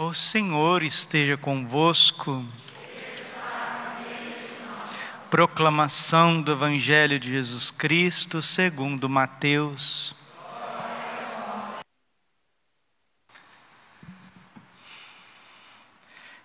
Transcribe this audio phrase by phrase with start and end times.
[0.00, 2.44] O Senhor esteja convosco.
[5.28, 10.14] Proclamação do Evangelho de Jesus Cristo segundo Mateus.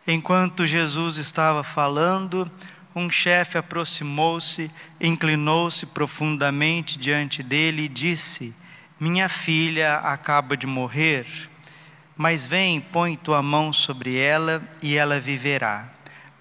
[0.08, 2.52] Enquanto Jesus estava falando,
[2.96, 8.56] um chefe aproximou-se, inclinou-se profundamente diante dele e disse:
[9.00, 11.53] Minha filha acaba de morrer,
[12.16, 15.90] mas vem, põe tua mão sobre ela e ela viverá.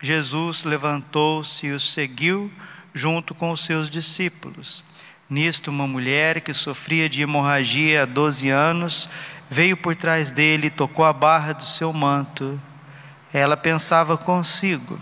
[0.00, 2.50] Jesus levantou-se e o seguiu
[2.92, 4.84] junto com os seus discípulos.
[5.28, 9.08] Nisto, uma mulher que sofria de hemorragia há 12 anos
[9.48, 12.60] veio por trás dele e tocou a barra do seu manto
[13.32, 15.00] ela pensava consigo: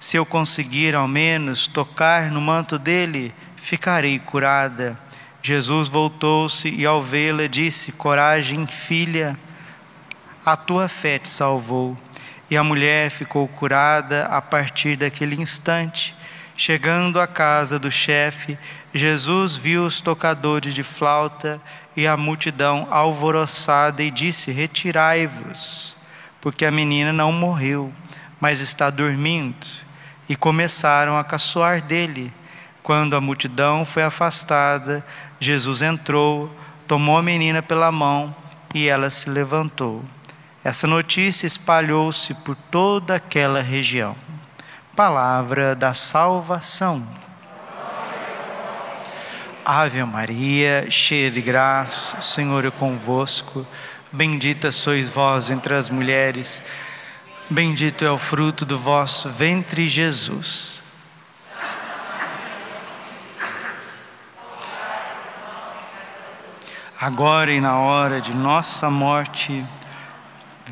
[0.00, 4.98] se eu conseguir ao menos tocar no manto dele, ficarei curada.
[5.42, 9.38] Jesus voltou-se e, ao vê-la, disse: Coragem, filha,
[10.44, 11.96] a tua fé te salvou.
[12.50, 16.14] E a mulher ficou curada a partir daquele instante.
[16.56, 18.58] Chegando à casa do chefe,
[18.92, 21.60] Jesus viu os tocadores de flauta
[21.96, 25.96] e a multidão alvoroçada e disse: Retirai-vos
[26.42, 27.92] porque a menina não morreu,
[28.40, 29.64] mas está dormindo.
[30.28, 32.34] E começaram a caçoar dele.
[32.82, 35.06] Quando a multidão foi afastada,
[35.38, 36.52] Jesus entrou,
[36.86, 38.34] tomou a menina pela mão
[38.74, 40.04] e ela se levantou.
[40.64, 44.16] Essa notícia espalhou-se por toda aquela região.
[44.94, 47.04] Palavra da salvação.
[49.64, 53.66] Ave Maria, cheia de graça, o Senhor é convosco.
[54.12, 56.62] Bendita sois vós entre as mulheres,
[57.48, 60.82] bendito é o fruto do vosso ventre, Jesus.
[67.00, 69.64] Agora e na hora de nossa morte,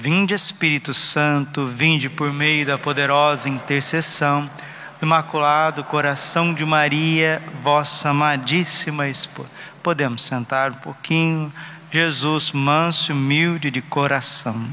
[0.01, 4.51] vinde Espírito Santo, vinde por meio da poderosa intercessão
[4.99, 9.51] do Imaculado Coração de Maria, vossa amadíssima esposa.
[9.83, 11.53] Podemos sentar um pouquinho.
[11.93, 14.67] Jesus, manso e humilde de coração.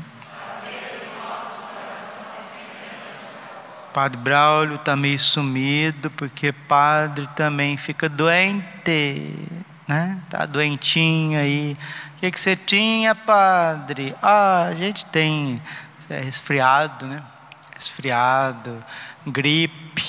[3.94, 9.34] Padre Braulio está meio sumido, porque padre também fica doente,
[9.88, 10.20] né?
[10.30, 11.78] Tá doentinho aí.
[12.16, 14.14] O que, que você tinha, padre?
[14.22, 15.62] Ah, a gente tem
[16.10, 17.24] é, resfriado, né?
[17.74, 18.84] Resfriado,
[19.26, 20.04] gripe,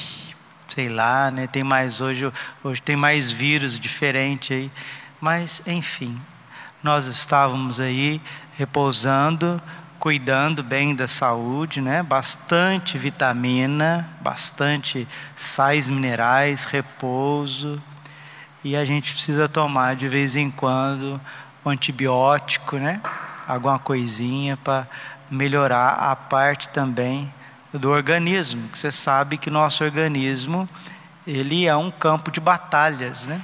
[0.67, 1.47] sei lá, né?
[1.47, 2.33] Tem mais hoje,
[2.65, 4.73] hoje tem mais vírus diferente aí.
[5.21, 6.21] Mas, enfim,
[6.83, 8.21] nós estávamos aí
[8.57, 9.61] repousando,
[9.99, 12.03] cuidando bem da saúde, né?
[12.03, 15.07] Bastante vitamina, bastante
[15.37, 17.83] sais minerais, repouso.
[18.65, 21.21] E a gente precisa tomar de vez em quando
[21.65, 23.01] um antibiótico, né?
[23.47, 24.87] Alguma coisinha para
[25.31, 27.33] melhorar a parte também
[27.73, 28.69] do organismo.
[28.75, 30.69] Você sabe que nosso organismo
[31.27, 33.43] ele é um campo de batalhas, né?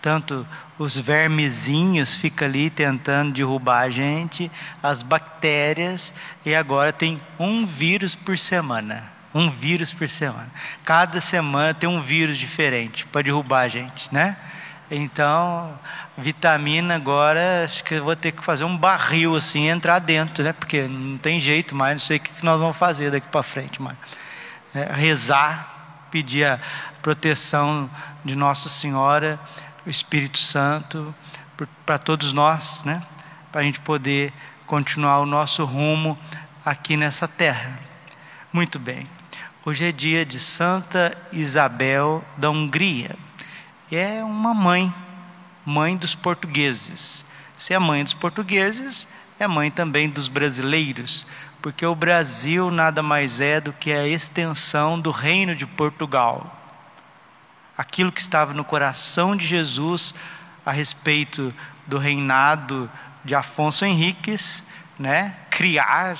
[0.00, 0.46] Tanto
[0.78, 4.50] os vermezinhos ficam ali tentando derrubar a gente,
[4.82, 6.12] as bactérias,
[6.46, 9.17] e agora tem um vírus por semana.
[9.34, 10.50] Um vírus por semana.
[10.84, 14.36] Cada semana tem um vírus diferente para derrubar a gente, né?
[14.90, 15.78] Então,
[16.16, 20.52] vitamina agora, acho que eu vou ter que fazer um barril assim, entrar dentro, né?
[20.52, 23.82] Porque não tem jeito mais, não sei o que nós vamos fazer daqui para frente,
[23.82, 23.94] mas
[24.74, 26.58] é, rezar, pedir a
[27.02, 27.90] proteção
[28.24, 29.38] de Nossa Senhora
[29.88, 31.14] o Espírito Santo
[31.86, 33.02] para todos nós, né?
[33.50, 34.32] Para a gente poder
[34.66, 36.18] continuar o nosso rumo
[36.64, 37.78] aqui nessa terra.
[38.52, 39.08] Muito bem.
[39.68, 43.14] Hoje é dia de Santa Isabel da Hungria.
[43.92, 44.94] É uma mãe,
[45.62, 47.22] mãe dos portugueses.
[47.54, 49.06] Se é mãe dos portugueses,
[49.38, 51.26] é mãe também dos brasileiros,
[51.60, 56.50] porque o Brasil nada mais é do que a extensão do reino de Portugal
[57.76, 60.14] aquilo que estava no coração de Jesus
[60.64, 61.54] a respeito
[61.86, 62.90] do reinado
[63.22, 64.64] de Afonso Henriques,
[64.98, 65.36] né?
[65.50, 66.16] criar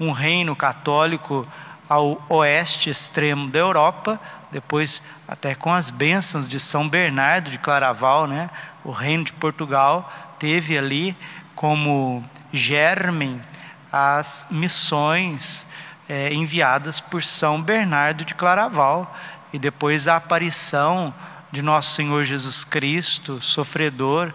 [0.00, 1.46] um reino católico
[1.88, 4.20] ao oeste extremo da Europa,
[4.52, 8.50] depois até com as bênçãos de São Bernardo de Claraval, né?
[8.84, 10.08] o reino de Portugal
[10.38, 11.16] teve ali
[11.54, 13.40] como germen
[13.92, 15.66] as missões
[16.08, 19.14] é, enviadas por São Bernardo de Claraval
[19.52, 21.12] e depois a aparição
[21.50, 24.32] de nosso Senhor Jesus Cristo, sofredor,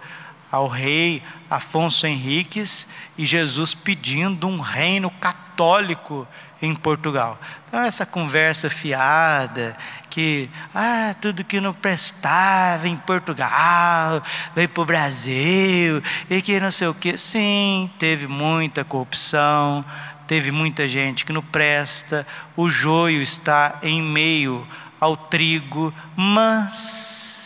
[0.52, 1.24] ao rei
[1.56, 6.28] Afonso Henriques e Jesus pedindo um reino católico
[6.62, 7.40] em Portugal.
[7.68, 9.78] Então, essa conversa fiada,
[10.10, 14.24] que ah, tudo que não prestava em Portugal
[14.56, 17.18] veio para o Brasil, e que não sei o que.
[17.18, 19.84] Sim, teve muita corrupção,
[20.26, 22.26] teve muita gente que não presta,
[22.56, 24.66] o joio está em meio
[25.00, 27.43] ao trigo, mas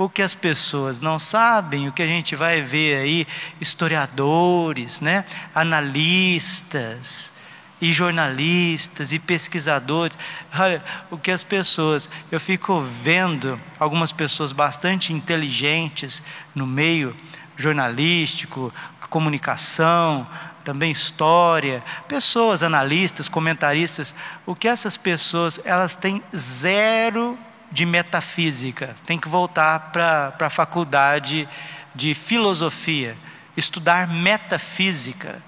[0.00, 3.26] o que as pessoas não sabem, o que a gente vai ver aí,
[3.60, 7.34] historiadores, né, analistas,
[7.82, 10.16] e jornalistas e pesquisadores,
[10.58, 16.22] olha, o que as pessoas, eu fico vendo algumas pessoas bastante inteligentes
[16.54, 17.14] no meio
[17.56, 18.72] jornalístico,
[19.02, 20.26] a comunicação,
[20.64, 24.14] também história, pessoas analistas, comentaristas,
[24.46, 27.38] o que essas pessoas, elas têm zero
[27.70, 31.48] de metafísica, tem que voltar para a faculdade
[31.94, 33.16] de filosofia,
[33.56, 35.42] estudar metafísica,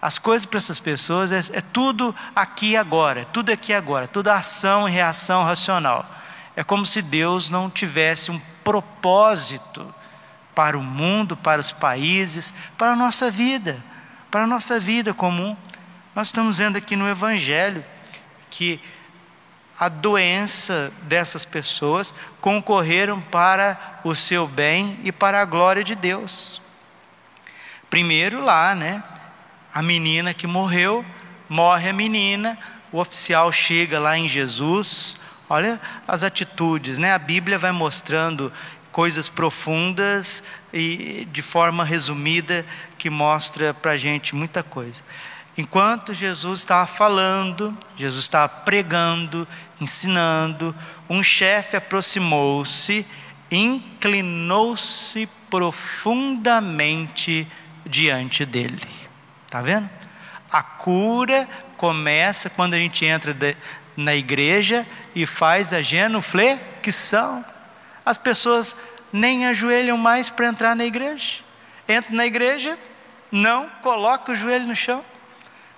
[0.00, 4.06] as coisas para essas pessoas é, é tudo aqui e agora, tudo aqui e agora,
[4.06, 6.08] toda ação e reação racional.
[6.54, 9.94] É como se Deus não tivesse um propósito
[10.54, 13.82] para o mundo, para os países, para a nossa vida,
[14.30, 15.56] para a nossa vida comum.
[16.14, 17.84] Nós estamos vendo aqui no Evangelho
[18.48, 18.80] que
[19.78, 26.62] a doença dessas pessoas concorreram para o seu bem e para a glória de Deus.
[27.90, 29.02] Primeiro lá, né?
[29.76, 31.04] a menina que morreu,
[31.50, 32.58] morre a menina,
[32.90, 35.20] o oficial chega lá em Jesus.
[35.50, 35.78] Olha
[36.08, 37.12] as atitudes, né?
[37.12, 38.50] A Bíblia vai mostrando
[38.90, 40.42] coisas profundas
[40.72, 42.64] e de forma resumida
[42.96, 45.02] que mostra para a gente muita coisa.
[45.58, 49.48] Enquanto Jesus estava falando, Jesus estava pregando,
[49.80, 50.76] ensinando,
[51.08, 53.06] um chefe aproximou-se,
[53.50, 57.50] inclinou-se profundamente
[57.86, 58.86] diante dele.
[59.46, 59.88] Está vendo?
[60.50, 61.48] A cura
[61.78, 63.56] começa quando a gente entra de,
[63.96, 67.42] na igreja e faz a genuflexão.
[68.04, 68.76] As pessoas
[69.10, 71.36] nem ajoelham mais para entrar na igreja.
[71.88, 72.78] Entra na igreja,
[73.32, 75.02] não coloca o joelho no chão.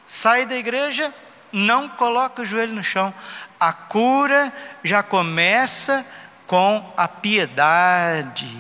[0.09, 1.15] Sai da igreja,
[1.53, 3.15] não coloca o joelho no chão.
[3.61, 4.53] A cura
[4.83, 6.05] já começa
[6.47, 8.57] com a piedade.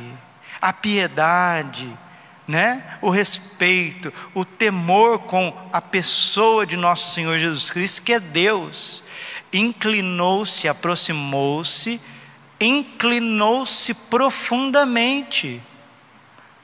[0.60, 1.98] A piedade
[2.48, 2.82] né?
[3.02, 9.04] o respeito, o temor com a pessoa de nosso Senhor Jesus Cristo, que é Deus.
[9.52, 12.00] Inclinou-se, aproximou-se,
[12.58, 15.62] inclinou-se profundamente.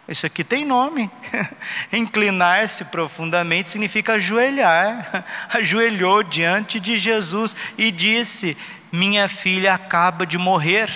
[0.07, 1.11] Isso aqui tem nome.
[1.93, 5.25] Inclinar-se profundamente significa ajoelhar.
[5.53, 8.57] Ajoelhou diante de Jesus e disse:
[8.93, 10.91] Minha filha acaba de morrer.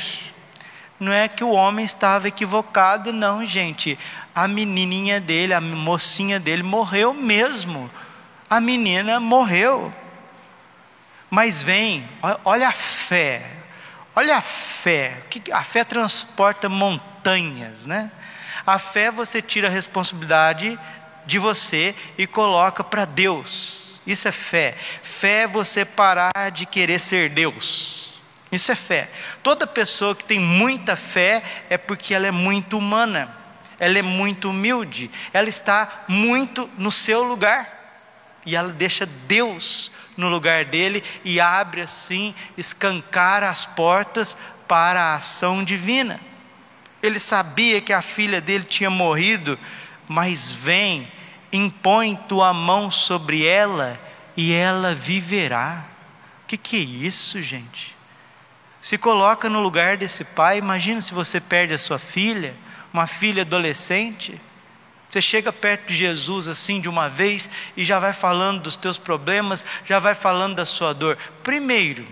[1.01, 3.97] Não é que o homem estava equivocado, não, gente
[4.39, 7.91] a menininha dele, a mocinha dele morreu mesmo.
[8.49, 9.93] A menina morreu.
[11.29, 12.09] Mas vem,
[12.45, 13.43] olha a fé,
[14.15, 18.11] olha a fé, a fé transporta montanhas, né?
[18.67, 20.79] A fé você tira a responsabilidade
[21.27, 24.03] de você e coloca para Deus.
[24.07, 24.77] Isso é fé.
[25.03, 28.21] Fé é você parar de querer ser Deus.
[28.51, 29.11] Isso é fé.
[29.43, 33.39] Toda pessoa que tem muita fé é porque ela é muito humana
[33.79, 37.77] ela é muito humilde, ela está muito no seu lugar.
[38.45, 45.15] E ela deixa Deus no lugar dele e abre assim, escancara as portas para a
[45.15, 46.21] ação divina.
[47.03, 49.59] Ele sabia que a filha dele tinha morrido,
[50.09, 51.11] mas vem,
[51.53, 54.01] impõe tua mão sobre ela
[54.37, 55.87] e ela viverá.
[56.43, 57.97] O que, que é isso, gente?
[58.81, 62.55] Se coloca no lugar desse pai, imagina se você perde a sua filha
[62.93, 64.41] uma filha adolescente,
[65.09, 68.99] você chega perto de Jesus assim de uma vez e já vai falando dos teus
[68.99, 71.17] problemas, já vai falando da sua dor.
[71.43, 72.07] Primeiro,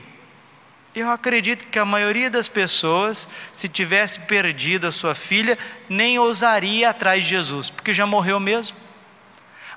[0.96, 5.58] eu acredito que a maioria das pessoas, se tivesse perdido a sua filha,
[5.90, 8.78] nem ousaria atrás de Jesus, porque já morreu mesmo.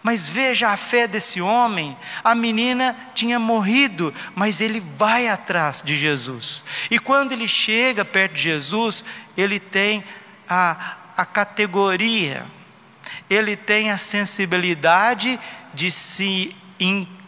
[0.02, 5.98] Mas veja a fé desse homem, a menina tinha morrido, mas ele vai atrás de
[5.98, 6.64] Jesus.
[6.90, 9.04] E quando ele chega perto de Jesus,
[9.36, 10.06] ele tem
[10.48, 12.46] a, a categoria,
[13.30, 15.38] ele tem a sensibilidade
[15.74, 16.56] de se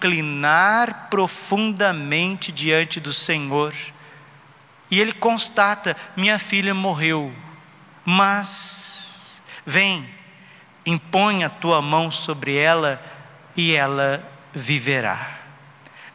[0.01, 3.73] inclinar profundamente diante do Senhor.
[4.89, 7.31] E ele constata: minha filha morreu,
[8.03, 10.09] mas vem,
[10.85, 13.01] impõe a tua mão sobre ela
[13.55, 15.37] e ela viverá.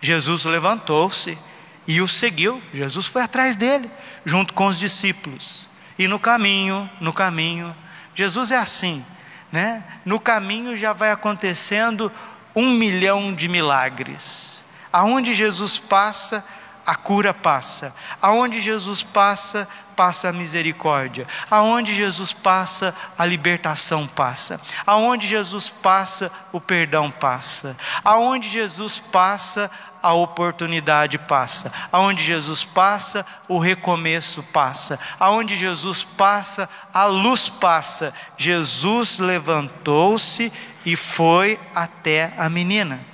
[0.01, 1.39] Jesus levantou-se
[1.87, 2.61] e o seguiu.
[2.75, 3.91] Jesus foi atrás dele,
[4.25, 5.71] junto com os discípulos.
[5.99, 7.75] E no caminho, no caminho,
[8.15, 9.05] Jesus é assim,
[9.51, 9.83] né?
[10.05, 12.13] No caminho já vai acontecendo
[12.57, 14.65] um milhão de milagres.
[14.91, 16.43] Aonde Jesus passa,
[16.87, 17.95] a cura passa.
[18.23, 21.27] Aonde Jesus passa, passa a misericórdia.
[21.51, 24.59] Aonde Jesus passa, a libertação passa.
[24.87, 27.77] Aonde Jesus passa, o perdão passa.
[28.03, 29.71] Aonde Jesus passa,
[30.03, 31.73] a oportunidade passa.
[31.91, 34.99] Aonde Jesus passa, o recomeço passa.
[35.19, 38.15] Aonde Jesus passa, a luz passa.
[38.39, 40.53] Jesus levantou-se
[40.87, 43.05] e foi até a menina.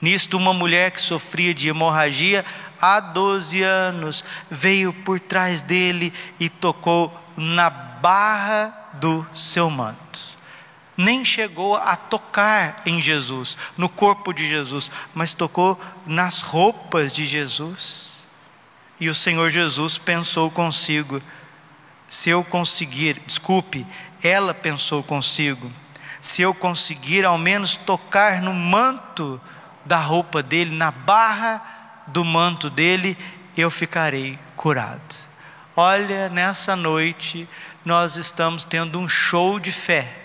[0.00, 2.42] Nisto, uma mulher que sofria de hemorragia
[2.80, 10.38] há 12 anos veio por trás dele e tocou na barra do seu manto.
[10.96, 17.26] Nem chegou a tocar em Jesus, no corpo de Jesus, mas tocou nas roupas de
[17.26, 18.08] Jesus.
[18.98, 21.20] E o Senhor Jesus pensou consigo:
[22.08, 23.86] se eu conseguir, desculpe,
[24.22, 25.70] ela pensou consigo,
[26.20, 29.40] se eu conseguir ao menos tocar no manto
[29.84, 31.62] da roupa dele, na barra
[32.06, 33.16] do manto dele,
[33.56, 35.26] eu ficarei curado.
[35.76, 37.48] Olha, nessa noite
[37.84, 40.16] nós estamos tendo um show de fé.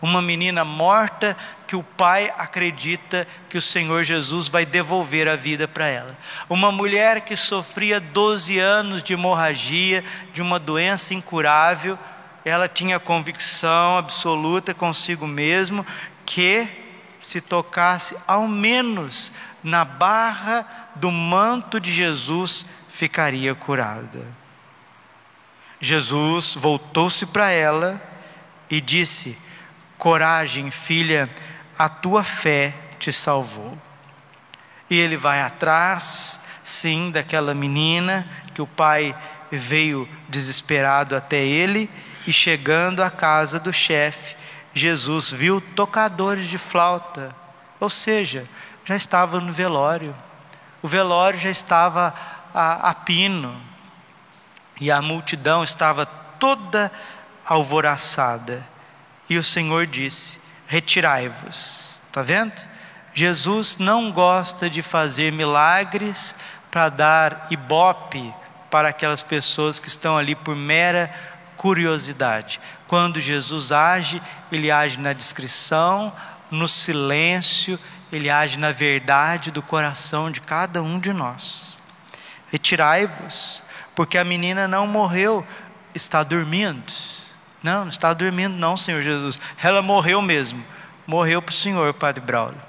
[0.00, 1.36] Uma menina morta
[1.66, 6.16] que o pai acredita que o Senhor Jesus vai devolver a vida para ela.
[6.48, 11.98] Uma mulher que sofria 12 anos de hemorragia, de uma doença incurável,
[12.44, 15.84] ela tinha convicção absoluta consigo mesmo
[16.26, 16.68] que
[17.18, 19.32] se tocasse ao menos
[19.62, 24.26] na barra do manto de Jesus, ficaria curada.
[25.80, 28.00] Jesus voltou-se para ela
[28.70, 29.38] e disse:
[29.96, 31.28] Coragem, filha,
[31.78, 33.76] a tua fé te salvou.
[34.90, 39.16] E ele vai atrás, sim, daquela menina que o pai
[39.50, 41.90] veio desesperado até ele
[42.26, 44.36] e chegando à casa do chefe,
[44.74, 47.34] Jesus viu tocadores de flauta,
[47.78, 48.48] ou seja,
[48.84, 50.14] já estava no velório.
[50.82, 52.14] O velório já estava
[52.52, 53.60] a, a pino
[54.80, 56.90] e a multidão estava toda
[57.44, 58.66] alvoraçada.
[59.28, 62.02] E o Senhor disse: Retirai-vos.
[62.06, 62.62] Está vendo?
[63.14, 66.34] Jesus não gosta de fazer milagres
[66.70, 68.34] para dar ibope
[68.70, 71.14] para aquelas pessoas que estão ali por mera
[71.64, 72.60] curiosidade.
[72.86, 74.20] Quando Jesus age,
[74.52, 76.12] ele age na discrição,
[76.50, 77.78] no silêncio,
[78.12, 81.80] ele age na verdade do coração de cada um de nós.
[82.52, 83.62] Retirai-vos,
[83.94, 85.42] porque a menina não morreu,
[85.94, 86.92] está dormindo.
[87.62, 89.40] Não, não está dormindo, não, Senhor Jesus.
[89.62, 90.62] Ela morreu mesmo.
[91.06, 92.60] Morreu para o Senhor, Padre Braulio.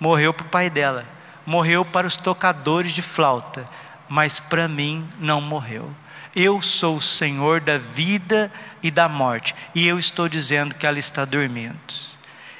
[0.00, 1.04] Morreu para o pai dela.
[1.44, 3.66] Morreu para os tocadores de flauta.
[4.08, 5.94] Mas para mim não morreu.
[6.34, 8.50] Eu sou o Senhor da vida
[8.82, 11.78] e da morte, e eu estou dizendo que ela está dormindo.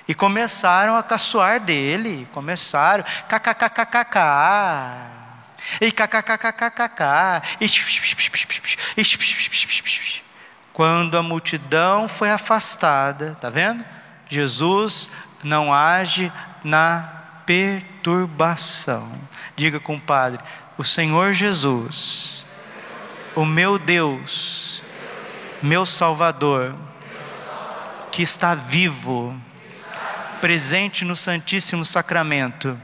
[0.06, 4.18] E começaram a caçoar dele, começaram, kkkkk,
[5.80, 7.02] e kkkkk,
[7.60, 7.66] e
[10.72, 13.84] quando a multidão foi afastada, tá vendo?
[14.28, 15.10] Jesus
[15.42, 17.08] não age na
[17.46, 19.12] perturbação.
[19.56, 20.42] Diga com o Padre,
[20.76, 22.43] o Senhor Jesus
[23.34, 24.82] o meu Deus,
[25.60, 26.74] meu Salvador,
[28.12, 29.36] que está vivo,
[30.40, 32.80] presente no Santíssimo Sacramento,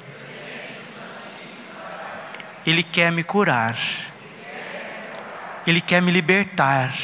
[2.67, 3.77] Ele quer me curar,
[5.67, 6.95] Ele quer me libertar,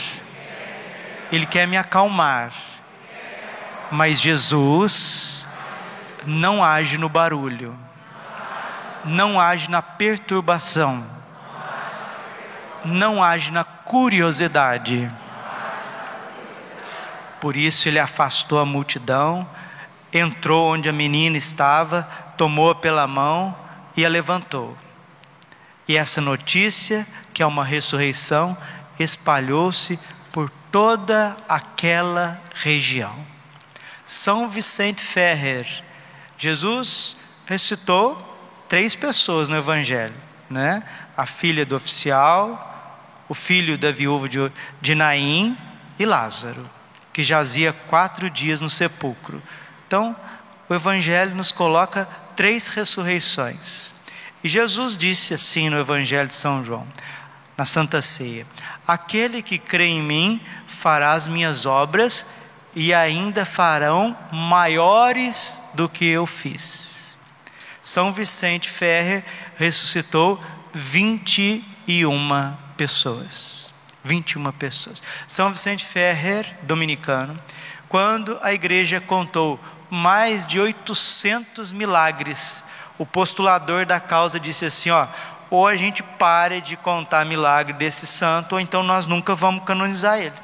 [1.30, 2.52] Ele quer me acalmar,
[3.92, 5.46] mas Jesus
[6.26, 7.78] não age no barulho,
[9.04, 11.16] não age na perturbação
[12.86, 15.10] não age na curiosidade.
[17.40, 19.48] Por isso ele afastou a multidão,
[20.12, 22.02] entrou onde a menina estava,
[22.36, 23.56] tomou-a pela mão
[23.96, 24.76] e a levantou.
[25.88, 28.56] E essa notícia, que é uma ressurreição,
[28.98, 29.98] espalhou-se
[30.32, 33.14] por toda aquela região.
[34.04, 35.66] São Vicente Ferrer,
[36.38, 37.16] Jesus
[37.46, 38.22] ressuscitou
[38.68, 40.14] três pessoas no Evangelho,
[40.50, 40.82] né?
[41.16, 42.75] A filha do oficial,
[43.28, 44.28] o filho da viúva
[44.80, 45.56] de, Naim
[45.98, 46.68] e Lázaro,
[47.12, 49.42] que jazia quatro dias no sepulcro.
[49.86, 50.14] Então,
[50.68, 53.90] o Evangelho nos coloca três ressurreições.
[54.44, 56.86] E Jesus disse assim no Evangelho de São João,
[57.56, 58.46] na Santa Ceia:
[58.86, 62.26] Aquele que crê em mim fará as minhas obras
[62.74, 67.16] e ainda farão maiores do que eu fiz.
[67.80, 69.24] São Vicente Ferrer
[69.56, 70.42] ressuscitou
[70.74, 73.74] 21 pessoas.
[74.04, 75.02] 21 pessoas.
[75.26, 77.38] São Vicente Ferrer, dominicano,
[77.88, 82.62] quando a igreja contou mais de 800 milagres,
[82.98, 85.06] o postulador da causa disse assim: ó,
[85.50, 90.18] ou a gente pare de contar milagre desse santo, ou então nós nunca vamos canonizar
[90.18, 90.34] ele.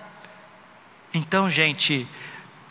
[1.15, 2.09] Então, gente,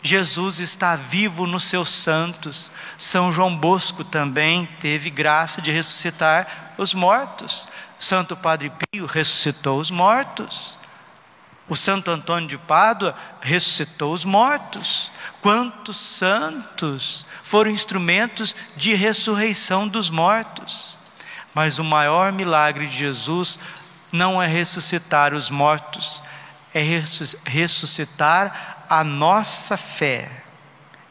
[0.02, 2.72] Jesus está vivo nos seus santos.
[2.98, 7.68] São João Bosco também teve graça de ressuscitar os mortos.
[7.98, 10.78] Santo Padre Pio ressuscitou os mortos.
[11.68, 15.10] O Santo Antônio de Pádua ressuscitou os mortos.
[15.40, 20.96] Quantos santos foram instrumentos de ressurreição dos mortos?
[21.54, 23.58] Mas o maior milagre de Jesus
[24.10, 26.22] não é ressuscitar os mortos,
[26.74, 26.82] é
[27.46, 30.42] ressuscitar a nossa fé.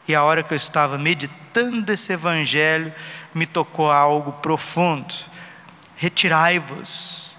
[0.06, 2.92] E a hora que eu estava meditando esse evangelho,
[3.34, 5.14] me tocou algo profundo.
[6.02, 7.36] Retirai-vos,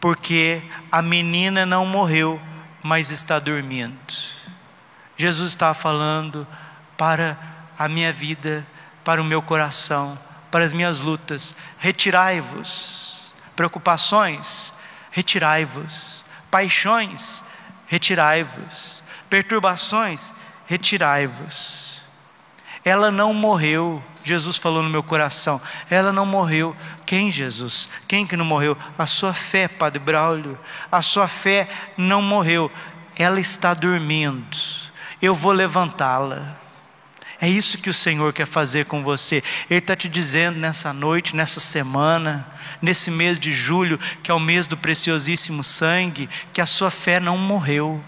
[0.00, 2.40] porque a menina não morreu,
[2.82, 3.94] mas está dormindo.
[5.18, 6.48] Jesus está falando
[6.96, 7.38] para
[7.78, 8.66] a minha vida,
[9.04, 10.18] para o meu coração,
[10.50, 11.54] para as minhas lutas.
[11.78, 13.34] Retirai-vos.
[13.54, 14.72] Preocupações,
[15.10, 16.24] retirai-vos.
[16.50, 17.44] Paixões,
[17.86, 19.04] retirai-vos.
[19.28, 20.32] Perturbações,
[20.66, 22.02] retirai-vos.
[22.82, 24.02] Ela não morreu.
[24.26, 25.60] Jesus falou no meu coração.
[25.88, 26.76] Ela não morreu.
[27.06, 27.88] Quem, Jesus?
[28.08, 28.76] Quem que não morreu?
[28.98, 30.58] A sua fé, Padre Braulio.
[30.90, 32.70] A sua fé não morreu.
[33.16, 34.56] Ela está dormindo.
[35.22, 36.56] Eu vou levantá-la.
[37.40, 39.44] É isso que o Senhor quer fazer com você.
[39.70, 42.44] Ele está te dizendo nessa noite, nessa semana,
[42.82, 47.20] nesse mês de julho, que é o mês do preciosíssimo sangue, que a sua fé
[47.20, 48.02] não morreu.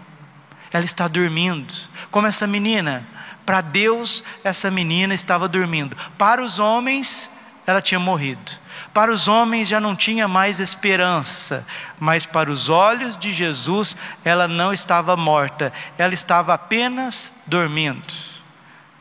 [0.73, 1.73] Ela está dormindo.
[2.11, 3.07] Como essa menina.
[3.49, 5.97] Para Deus, essa menina estava dormindo.
[6.19, 7.31] Para os homens,
[7.67, 8.53] ela tinha morrido.
[8.93, 11.67] Para os homens já não tinha mais esperança,
[11.99, 18.13] mas para os olhos de Jesus, ela não estava morta, ela estava apenas dormindo.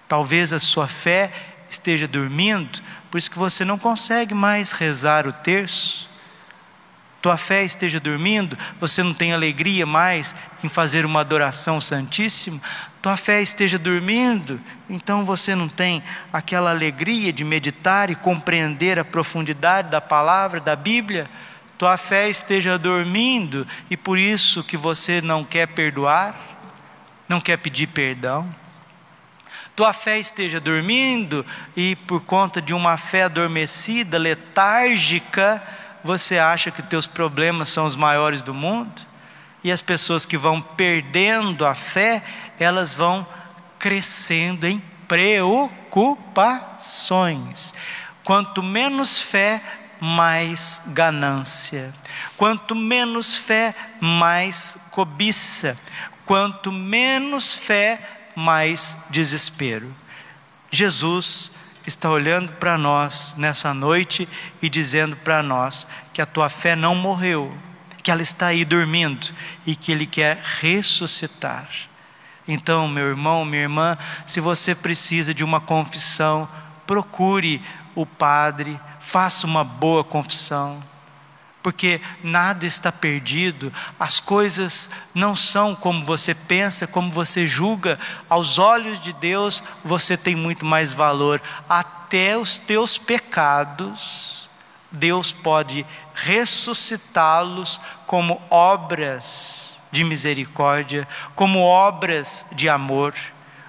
[0.07, 1.29] Talvez a sua fé
[1.69, 2.79] esteja dormindo,
[3.11, 6.09] por isso que você não consegue mais rezar o terço.
[7.21, 12.61] Tua fé esteja dormindo, você não tem alegria mais em fazer uma adoração santíssima.
[13.07, 14.59] Tua fé esteja dormindo,
[14.89, 20.75] então você não tem aquela alegria de meditar e compreender a profundidade da palavra, da
[20.75, 21.25] Bíblia.
[21.77, 26.36] Tua fé esteja dormindo e por isso que você não quer perdoar,
[27.29, 28.53] não quer pedir perdão
[29.73, 31.45] tua fé esteja dormindo
[31.77, 35.63] e por conta de uma fé adormecida, letárgica,
[36.03, 39.08] você acha que teus problemas são os maiores do mundo?
[39.63, 42.22] E as pessoas que vão perdendo a fé,
[42.60, 43.26] elas vão
[43.80, 47.74] crescendo em preocupações.
[48.24, 49.63] Quanto menos fé,
[50.00, 51.93] mais ganância.
[52.36, 55.76] Quanto menos fé, mais cobiça.
[56.26, 58.00] Quanto menos fé,
[58.36, 59.96] mais desespero.
[60.70, 61.52] Jesus
[61.86, 64.28] está olhando para nós nessa noite
[64.62, 67.58] e dizendo para nós que a tua fé não morreu,
[68.08, 69.28] que ela está aí dormindo
[69.65, 71.67] e que Ele quer ressuscitar.
[72.48, 76.48] Então, meu irmão, minha irmã, se você precisa de uma confissão,
[76.86, 77.62] procure
[77.93, 80.82] o Padre, faça uma boa confissão
[81.62, 88.58] porque nada está perdido, as coisas não são como você pensa, como você julga, aos
[88.58, 94.46] olhos de Deus você tem muito mais valor, até os teus pecados,
[94.91, 103.13] Deus pode ressuscitá-los como obras de misericórdia, como obras de amor,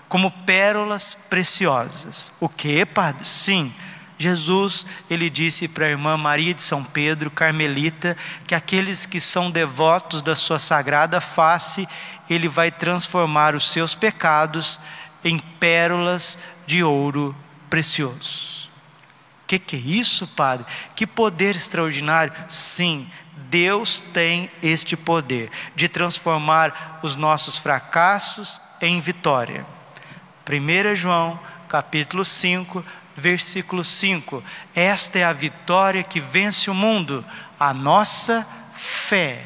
[0.08, 2.32] como pérolas preciosas.
[2.40, 3.28] O que, Padre?
[3.28, 3.72] Sim
[4.18, 9.48] Jesus, ele disse para a irmã Maria de São Pedro, carmelita, que aqueles que são
[9.48, 11.88] devotos da sua sagrada face,
[12.28, 14.80] ele vai transformar os seus pecados
[15.24, 17.34] em pérolas de ouro
[17.70, 18.57] precioso.
[19.48, 20.66] Que, que é isso, Padre?
[20.94, 22.34] Que poder extraordinário!
[22.50, 23.10] Sim,
[23.48, 29.66] Deus tem este poder de transformar os nossos fracassos em vitória.
[30.46, 32.84] 1 João, capítulo 5,
[33.16, 34.44] versículo 5.
[34.74, 37.24] Esta é a vitória que vence o mundo,
[37.58, 39.42] a nossa fé.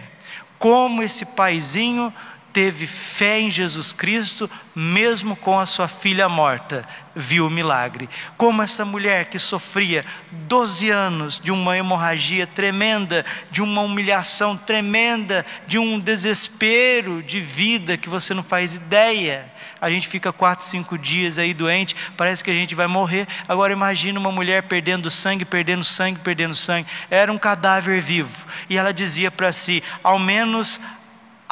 [0.59, 2.13] Como esse paizinho
[2.53, 6.85] teve fé em Jesus Cristo, mesmo com a sua filha morta,
[7.15, 8.09] viu o milagre.
[8.37, 15.45] Como essa mulher que sofria 12 anos de uma hemorragia tremenda, de uma humilhação tremenda,
[15.67, 19.51] de um desespero de vida que você não faz ideia.
[19.81, 23.27] A gente fica quatro, cinco dias aí doente, parece que a gente vai morrer.
[23.49, 26.89] Agora imagina uma mulher perdendo sangue, perdendo sangue, perdendo sangue.
[27.11, 28.47] Era um cadáver vivo.
[28.71, 30.81] E ela dizia para si: ao menos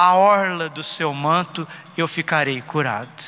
[0.01, 3.23] a orla do seu manto eu ficarei curado.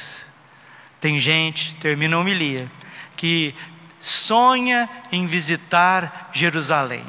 [0.99, 2.71] Tem gente, termina a homilia,
[3.15, 3.53] que
[3.99, 7.05] sonha em visitar Jerusalém.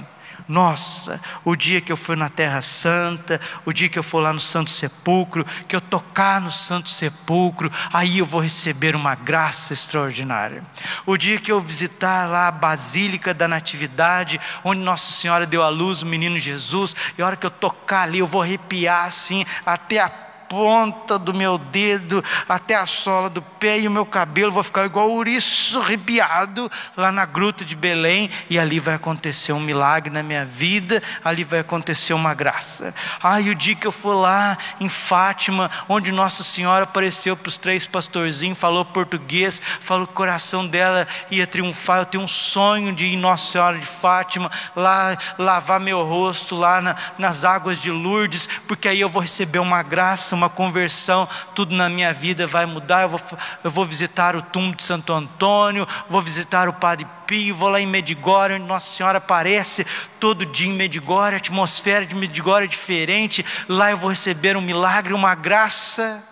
[0.46, 4.30] Nossa, o dia que eu for na Terra Santa, o dia que eu for lá
[4.30, 9.72] no Santo Sepulcro, que eu tocar no Santo Sepulcro, aí eu vou receber uma graça
[9.72, 10.62] extraordinária.
[11.06, 15.70] O dia que eu visitar lá a Basílica da Natividade, onde Nossa Senhora deu à
[15.70, 19.46] luz o menino Jesus, e a hora que eu tocar ali, eu vou arrepiar assim,
[19.64, 20.23] até a
[20.54, 24.86] ponta do meu dedo até a sola do pé e o meu cabelo, vou ficar
[24.86, 30.22] igual ouriço arrepiado lá na gruta de Belém, e ali vai acontecer um milagre na
[30.22, 32.94] minha vida, ali vai acontecer uma graça.
[33.20, 37.58] Ai, o dia que eu for lá em Fátima, onde Nossa Senhora apareceu para os
[37.58, 41.98] três pastorzinhos, falou português, falou que o coração dela ia triunfar.
[41.98, 46.80] Eu tenho um sonho de ir Nossa Senhora de Fátima, lá lavar meu rosto, lá
[46.80, 51.28] na, nas águas de Lourdes, porque aí eu vou receber uma graça, uma uma conversão,
[51.54, 53.02] tudo na minha vida vai mudar.
[53.02, 53.20] Eu vou,
[53.64, 57.80] eu vou visitar o túmulo de Santo Antônio, vou visitar o Padre Pio, vou lá
[57.80, 59.86] em Medigore, onde Nossa Senhora aparece
[60.20, 63.44] todo dia em Medigore, a atmosfera de Medigore é diferente.
[63.68, 66.22] Lá eu vou receber um milagre, uma graça.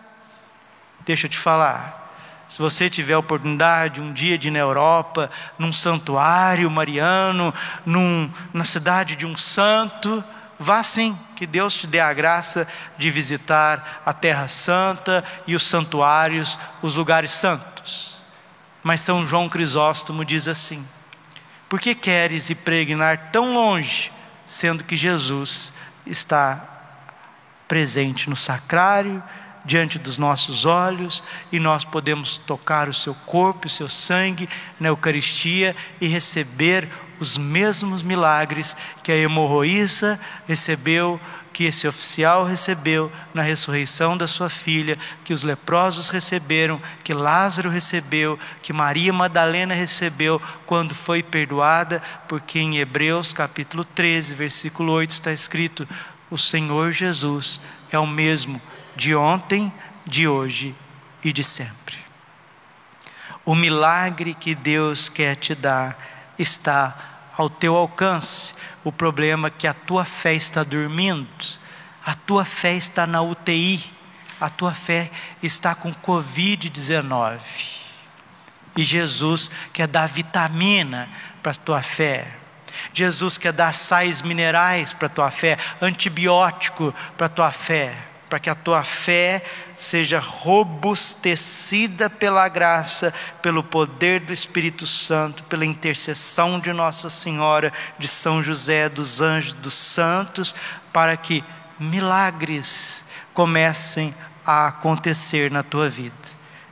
[1.05, 2.03] Deixa eu te falar.
[2.48, 7.53] Se você tiver a oportunidade um dia de ir na Europa, num santuário mariano,
[7.87, 10.22] num, na cidade de um santo,
[10.62, 15.66] Vá sim, que Deus te dê a graça de visitar a Terra Santa e os
[15.66, 18.25] santuários, os lugares santos.
[18.81, 20.87] Mas São João Crisóstomo diz assim:
[21.68, 24.12] Por que queres ir pregnar tão longe,
[24.46, 25.72] sendo que Jesus
[26.07, 26.64] está
[27.66, 29.20] presente no sacrário,
[29.64, 34.48] diante dos nossos olhos, e nós podemos tocar o seu corpo, o seu sangue
[34.79, 36.88] na Eucaristia e receber
[37.23, 41.21] os mesmos milagres que a hemorroíça recebeu,
[41.53, 47.71] que esse oficial recebeu na ressurreição da sua filha, que os leprosos receberam, que Lázaro
[47.71, 55.11] recebeu, que Maria Madalena recebeu quando foi perdoada, porque em Hebreus capítulo 13, versículo 8
[55.11, 55.89] está escrito:
[56.29, 57.61] O Senhor Jesus
[57.93, 58.61] é o mesmo
[58.97, 59.73] de ontem,
[60.05, 60.75] de hoje
[61.23, 61.97] e de sempre.
[63.45, 68.55] O milagre que Deus quer te dar está ao teu alcance.
[68.85, 71.29] O problema é que a tua fé está dormindo,
[72.05, 73.92] a tua fé está na UTI,
[74.40, 75.11] a tua fé
[75.42, 77.40] está com Covid-19.
[78.77, 81.09] E Jesus quer dar vitamina
[81.42, 82.37] para a tua fé.
[82.92, 88.40] Jesus quer dar sais minerais para a tua fé, antibiótico para a tua fé para
[88.40, 89.45] que a tua fé
[89.77, 98.09] seja robustecida pela graça, pelo poder do Espírito Santo, pela intercessão de Nossa Senhora, de
[98.09, 100.55] São José, dos anjos, dos santos,
[100.95, 101.45] para que
[101.79, 104.14] milagres comecem
[104.47, 106.16] a acontecer na tua vida.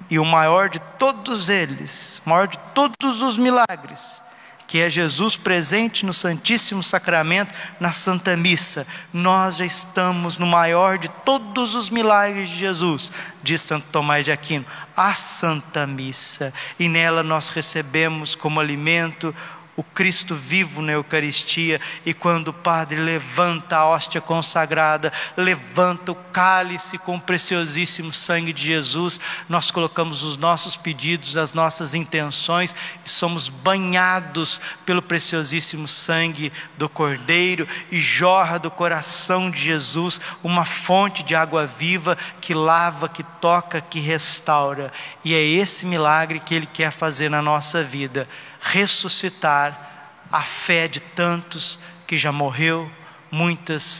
[0.08, 4.22] E o maior de todos eles, o maior de todos os milagres,
[4.70, 8.86] que é Jesus presente no Santíssimo Sacramento, na Santa Missa.
[9.12, 13.10] Nós já estamos no maior de todos os milagres de Jesus,
[13.42, 14.64] diz Santo Tomás de Aquino,
[14.96, 19.34] a Santa Missa, e nela nós recebemos como alimento
[19.80, 26.14] o Cristo vivo na Eucaristia, e quando o Padre levanta a hóstia consagrada, levanta o
[26.14, 32.76] cálice com o preciosíssimo sangue de Jesus, nós colocamos os nossos pedidos, as nossas intenções,
[33.06, 40.66] e somos banhados pelo preciosíssimo sangue do Cordeiro, e jorra do coração de Jesus uma
[40.66, 44.92] fonte de água viva que lava, que toca, que restaura,
[45.24, 48.28] e é esse milagre que Ele quer fazer na nossa vida
[48.60, 49.88] ressuscitar
[50.30, 52.90] a fé de tantos que já morreu,
[53.30, 53.98] muitas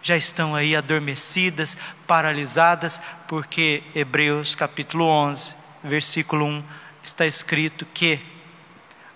[0.00, 6.64] já estão aí adormecidas, paralisadas, porque Hebreus capítulo 11, versículo 1
[7.02, 8.20] está escrito que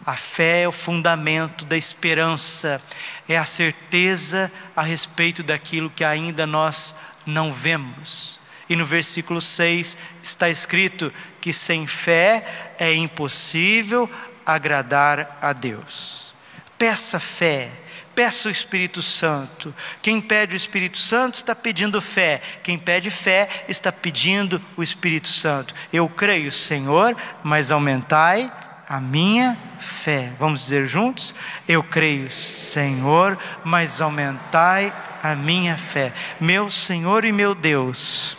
[0.04, 2.82] a fé é o fundamento da esperança,
[3.28, 8.40] é a certeza a respeito daquilo que ainda nós não vemos.
[8.68, 14.10] E no versículo 6 está escrito que sem fé é impossível
[14.44, 16.32] agradar a Deus.
[16.78, 17.70] Peça fé,
[18.14, 19.74] peça o Espírito Santo.
[20.00, 22.40] Quem pede o Espírito Santo está pedindo fé.
[22.62, 25.74] Quem pede fé está pedindo o Espírito Santo.
[25.92, 28.50] Eu creio, Senhor, mas aumentai
[28.88, 30.32] a minha fé.
[30.38, 31.34] Vamos dizer juntos?
[31.66, 36.12] Eu creio, Senhor, mas aumentai a minha fé.
[36.40, 38.36] Meu Senhor e meu Deus,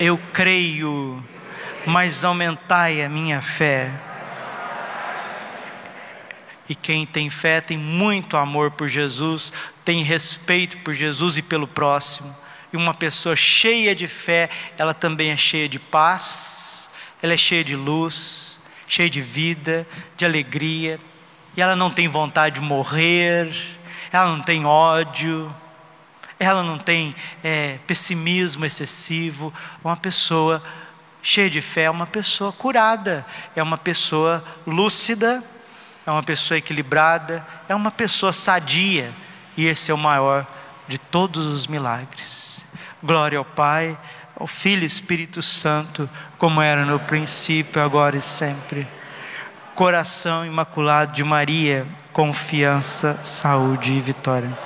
[0.00, 1.22] eu creio,
[1.86, 3.92] mas aumentai a minha fé.
[6.68, 9.52] E quem tem fé tem muito amor por Jesus,
[9.84, 12.34] tem respeito por Jesus e pelo próximo.
[12.72, 16.90] E uma pessoa cheia de fé, ela também é cheia de paz,
[17.22, 18.56] ela é cheia de luz.
[18.88, 21.00] cheia de vida, de alegria,
[21.56, 23.52] e ela não tem vontade de morrer,
[24.12, 25.54] ela não tem ódio,
[26.38, 29.52] ela não tem é, pessimismo excessivo,
[29.82, 30.62] uma pessoa
[31.22, 33.26] cheia de fé é uma pessoa curada,
[33.56, 35.42] é uma pessoa lúcida,
[36.06, 39.12] é uma pessoa equilibrada, é uma pessoa sadia,
[39.56, 40.46] e esse é o maior
[40.86, 42.64] de todos os milagres.
[43.02, 43.98] Glória ao Pai,
[44.38, 48.86] ao Filho e Espírito Santo, como era no princípio, agora e sempre.
[49.74, 54.56] Coração imaculado de Maria, confiança, saúde e vitória.